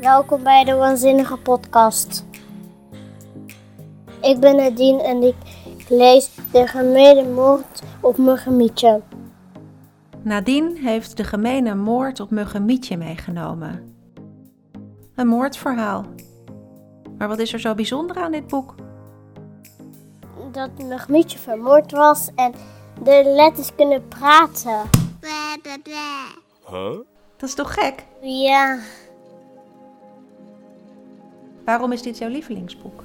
[0.00, 2.24] Welkom bij de Waanzinnige Podcast.
[4.20, 5.34] Ik ben Nadine en ik
[5.88, 9.02] lees De gemene moord op Muggemietje.
[10.22, 13.96] Nadine heeft de gemene moord op Muggemietje meegenomen.
[15.14, 16.04] Een moordverhaal.
[17.18, 18.74] Maar wat is er zo bijzonder aan dit boek?
[20.52, 22.52] Dat Muggemietje vermoord was en
[23.02, 24.90] de letters kunnen praten.
[27.36, 28.04] Dat is toch gek?
[28.20, 28.78] Ja,
[31.68, 33.02] Waarom is dit jouw lievelingsboek?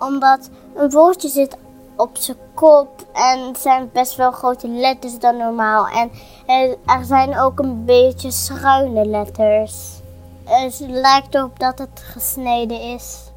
[0.00, 1.56] omdat een woordje zit
[1.96, 5.88] op zijn kop en het zijn best wel grote letters dan normaal.
[5.88, 6.10] En
[6.86, 10.00] er zijn ook een beetje schuine letters.
[10.44, 13.32] Het lijkt erop dat het gesneden is.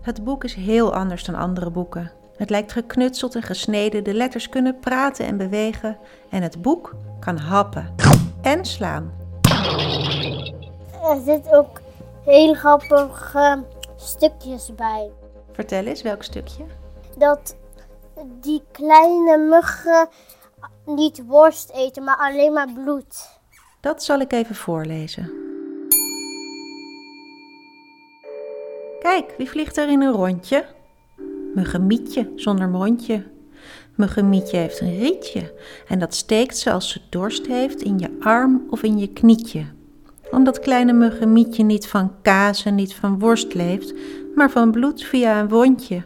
[0.00, 2.12] Het boek is heel anders dan andere boeken.
[2.36, 5.96] Het lijkt geknutseld en gesneden, de letters kunnen praten en bewegen
[6.30, 7.94] en het boek kan happen
[8.42, 9.12] en slaan.
[11.02, 11.80] Er zitten ook
[12.24, 13.64] heel grappige
[13.96, 15.10] stukjes bij.
[15.52, 16.64] Vertel eens welk stukje?
[17.18, 17.56] Dat
[18.40, 20.08] die kleine muggen
[20.86, 23.40] niet worst eten, maar alleen maar bloed.
[23.80, 25.32] Dat zal ik even voorlezen.
[28.98, 30.64] Kijk, wie vliegt er in een rondje?
[31.54, 33.32] Muggemietje zonder mondje.
[33.96, 35.54] Muggemietje heeft een rietje
[35.88, 39.66] en dat steekt ze als ze dorst heeft in je arm of in je knietje.
[40.34, 43.94] Omdat kleine muggemietje niet van kaas en niet van worst leeft,
[44.34, 46.04] maar van bloed via een wondje.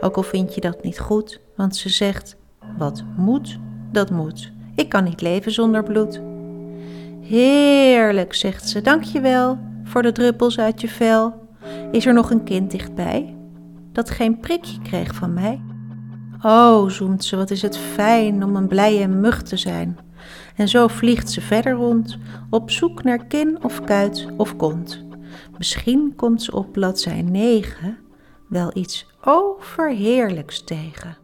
[0.00, 2.36] Ook al vind je dat niet goed, want ze zegt:
[2.78, 3.58] Wat moet,
[3.92, 4.52] dat moet.
[4.74, 6.20] Ik kan niet leven zonder bloed.
[7.20, 11.34] Heerlijk, zegt ze, dankjewel voor de druppels uit je vel.
[11.90, 13.36] Is er nog een kind dichtbij
[13.92, 15.60] dat geen prikje kreeg van mij?
[16.42, 19.98] Oh, zoemt ze, wat is het fijn om een blije mug te zijn.
[20.56, 22.18] En zo vliegt ze verder rond,
[22.50, 25.04] op zoek naar kin of kuit of kont.
[25.58, 27.98] Misschien komt ze op bladzij 9
[28.48, 31.16] wel iets overheerlijks tegen.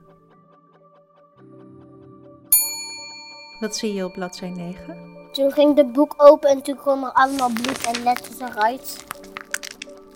[3.60, 4.96] Wat zie je op bladzij 9?
[5.32, 9.04] Toen ging het boek open en toen kwam er allemaal bloed en letters eruit.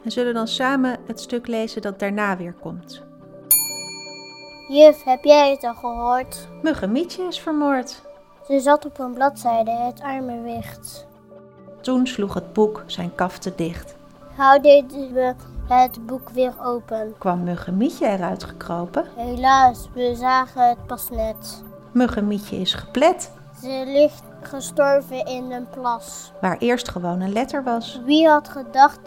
[0.05, 3.03] We zullen dan samen het stuk lezen dat daarna weer komt.
[4.69, 6.49] Juf, heb jij het al gehoord?
[6.62, 8.03] Muggemietje is vermoord.
[8.47, 11.06] Ze zat op een bladzijde, het arme wicht.
[11.80, 13.94] Toen sloeg het boek zijn kaften dicht.
[14.62, 15.34] Deden we
[15.69, 17.14] het boek weer open.
[17.19, 19.04] Kwam Muggemietje eruit gekropen.
[19.16, 21.62] Helaas, we zagen het pas net.
[21.92, 23.30] Muggemietje is geplet,
[23.60, 26.32] Ze ligt gestorven in een plas.
[26.41, 28.00] waar eerst gewoon een letter was.
[28.04, 29.00] Wie had gedacht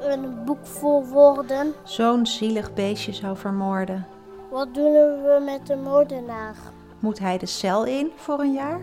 [0.00, 1.74] een boek vol woorden?
[1.82, 4.06] Zo'n zielig beestje zou vermoorden.
[4.50, 6.54] Wat doen we met de moordenaar?
[7.02, 8.80] Moet hij de cel in voor een jaar?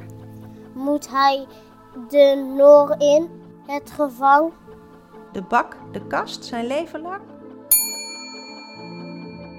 [0.74, 1.47] Moet hij
[2.09, 3.30] de noor in,
[3.68, 4.52] het gevang?
[5.31, 7.22] De bak, de kast, zijn leven lang?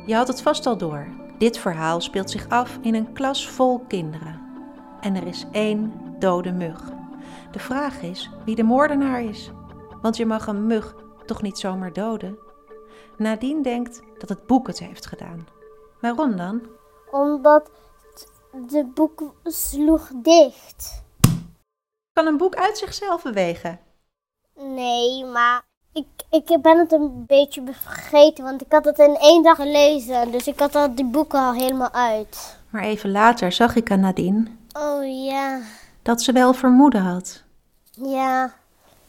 [0.06, 1.06] Je had het vast al door.
[1.38, 4.41] Dit verhaal speelt zich af in een klas vol kinderen.
[5.00, 6.82] En er is één dode mug.
[7.50, 9.50] De vraag is wie de moordenaar is.
[10.03, 10.94] Want je mag een mug
[11.26, 12.38] toch niet zomaar doden?
[13.16, 15.47] Nadine denkt dat het boek het heeft gedaan.
[16.00, 16.62] Waarom dan?
[17.10, 17.70] Omdat
[18.53, 21.03] de boek sloeg dicht.
[22.12, 23.78] Kan een boek uit zichzelf bewegen?
[24.56, 25.62] Nee, maar
[25.93, 30.31] ik, ik ben het een beetje vergeten, want ik had het in één dag gelezen.
[30.31, 32.59] Dus ik had al die boeken al helemaal uit.
[32.71, 35.61] Maar even later zag ik aan Nadine Oh ja,
[36.03, 37.43] dat ze wel vermoeden had.
[37.93, 38.59] ja.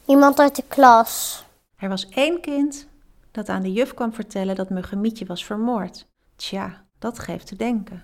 [0.06, 1.44] Iemand uit de klas.
[1.78, 2.88] Er was één kind
[3.32, 6.08] dat aan de juf kwam vertellen dat Muggemietje was vermoord.
[6.36, 8.04] Tja, dat geeft te denken.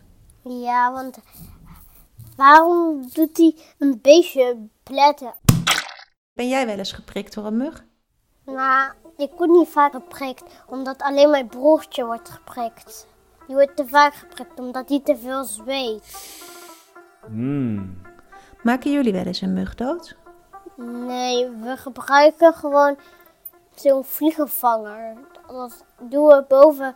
[0.50, 1.18] Ja, want
[2.35, 5.34] waarom doet hij een beestje pletten?
[6.34, 7.85] Ben jij wel eens geprikt door een mug?
[8.46, 13.07] Nou, ik word niet vaak geprikt, omdat alleen mijn broertje wordt geprikt.
[13.47, 16.36] Die wordt te vaak geprikt, omdat hij te veel zweet.
[17.28, 18.02] Mmm,
[18.63, 20.16] Maken jullie wel eens een mug dood?
[20.75, 22.98] Nee, we gebruiken gewoon
[23.75, 25.18] zo'n vliegenvanger.
[25.48, 26.95] Dat doen we boven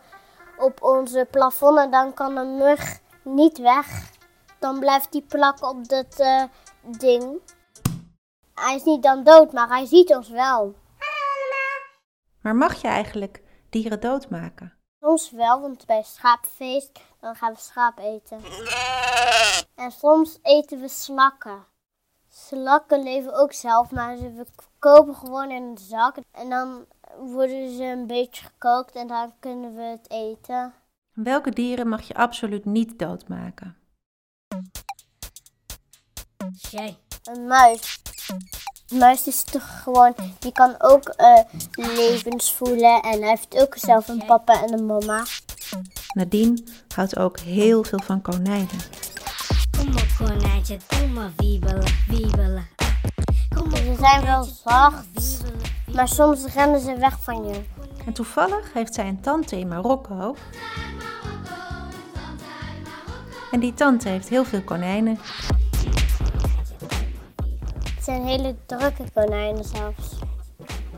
[0.58, 4.10] op onze plafond en dan kan een mug niet weg.
[4.58, 6.44] Dan blijft die plakken op dat eh,
[6.80, 7.40] ding.
[8.54, 10.74] Hij is niet dan dood, maar hij ziet ons wel.
[12.40, 14.72] Maar mag je eigenlijk dieren doodmaken?
[15.00, 18.40] Soms wel, want bij schaapfeest dan gaan we schaap eten.
[19.74, 21.66] En soms eten we slakken.
[22.28, 24.46] Slakken leven ook zelf, maar ze we
[24.78, 26.16] kopen gewoon in een zak.
[26.30, 26.86] En dan
[27.18, 30.74] worden ze een beetje gekookt en dan kunnen we het eten.
[31.14, 33.76] Welke dieren mag je absoluut niet doodmaken?
[37.22, 38.02] Een muis.
[38.92, 44.08] Muis is toch gewoon, die kan ook eh, levens voelen en hij heeft ook zelf
[44.08, 45.24] een papa en een mama.
[46.14, 46.62] Nadine
[46.94, 48.80] houdt ook heel veel van konijnen.
[49.78, 52.68] Kom op konijntje, kom maar wiebelen, wiebelen.
[53.54, 55.42] Kom op, Ze zijn wel zacht,
[55.94, 57.62] maar soms rennen ze weg van je.
[58.06, 60.36] En toevallig heeft zij een tante in Marokko.
[63.52, 65.18] En die tante heeft heel veel konijnen.
[67.94, 70.18] Het zijn hele drukke konijnen zelfs.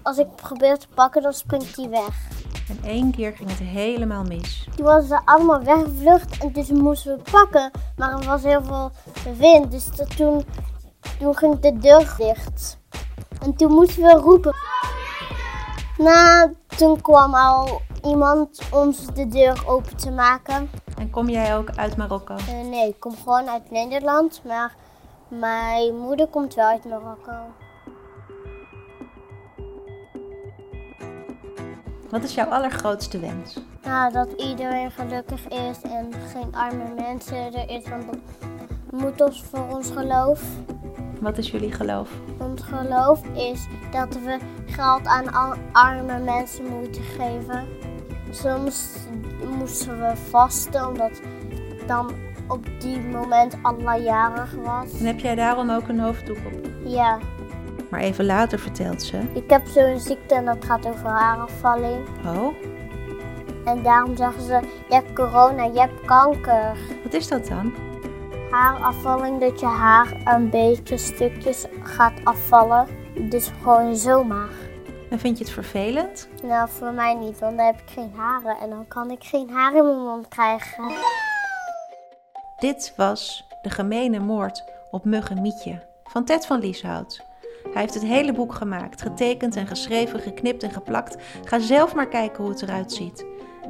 [0.03, 2.29] Als ik probeer te pakken, dan springt hij weg.
[2.69, 4.69] En één keer ging het helemaal mis.
[4.77, 7.71] Toen was ze allemaal weggevlucht en dus moesten we pakken.
[7.97, 8.91] Maar er was heel veel
[9.39, 10.45] wind, dus toen,
[11.19, 12.79] toen ging de deur dicht.
[13.43, 14.55] En toen moesten we roepen.
[15.97, 20.71] Nou, toen kwam al iemand ons de deur open te maken.
[20.99, 22.35] En kom jij ook uit Marokko?
[22.35, 24.75] Eh, nee, ik kom gewoon uit Nederland, maar
[25.29, 27.33] mijn moeder komt wel uit Marokko.
[32.11, 33.61] Wat is jouw allergrootste wens?
[33.83, 38.19] Nou, dat iedereen gelukkig is en geen arme mensen er is, want dat
[38.91, 40.43] moet ons voor ons geloof.
[41.21, 42.11] Wat is jullie geloof?
[42.39, 47.84] Ons geloof is dat we geld aan arme mensen moeten geven.
[48.35, 48.87] Soms
[49.59, 51.21] moesten we vasten, omdat
[51.87, 52.11] dan
[52.49, 54.99] op die moment Allah jarig was.
[55.01, 56.53] En heb jij daarom ook een hoofddoek op?
[56.85, 57.19] Ja,
[57.91, 59.21] Maar even later vertelt ze.
[59.35, 62.07] ik heb zo'n ziekte en dat gaat over haarafvalling.
[62.27, 62.55] Oh,
[63.65, 66.77] En daarom zeggen ze, je hebt corona, je hebt kanker.
[67.05, 67.73] wat is dat dan?
[68.51, 72.87] Haarafvalling, dat je haar een beetje stukjes gaat afvallen.
[73.29, 74.49] Dus gewoon zomaar.
[75.11, 76.29] En vind je het vervelend?
[76.43, 79.51] Nou, voor mij niet, want dan heb ik geen haren en dan kan ik geen
[79.51, 80.93] haar in mijn mond krijgen.
[82.59, 87.25] Dit was De gemene moord op Muggen Mietje van Ted van Lieshout.
[87.73, 91.17] Hij heeft het hele boek gemaakt, getekend en geschreven, geknipt en geplakt.
[91.45, 93.25] Ga zelf maar kijken hoe het eruit ziet.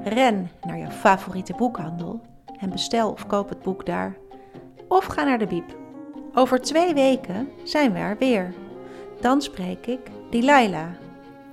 [0.05, 2.21] Ren naar jouw favoriete boekhandel
[2.61, 4.17] en bestel of koop het boek daar.
[4.89, 5.77] Of ga naar de Biep.
[6.35, 8.55] Over twee weken zijn we er weer.
[9.21, 10.01] Dan spreek ik
[10.31, 11.04] Delilah.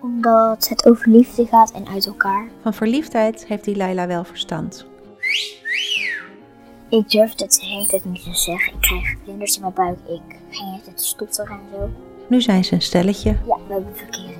[0.01, 2.48] Omdat het over liefde gaat en uit elkaar.
[2.62, 4.86] Van verliefdheid heeft Delilah wel verstand.
[6.89, 8.74] Ik durf het hele tijd niet te zeggen.
[8.74, 9.98] Ik krijg vlinders in mijn buik.
[10.07, 11.89] Ik ging het stotteren en zo.
[12.27, 13.30] Nu zijn ze een stelletje.
[13.30, 14.38] Ja, we hebben verkering.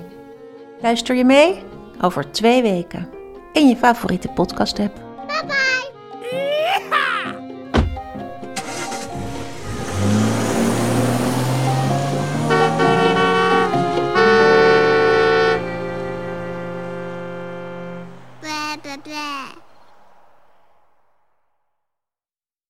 [0.80, 1.62] Luister je mee?
[2.00, 3.08] Over twee weken.
[3.52, 5.01] In je favoriete podcast app.